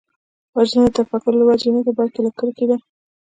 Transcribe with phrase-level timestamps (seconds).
[0.55, 2.77] وژنه د تفکر له وجې نه ده، بلکې له کرکې ده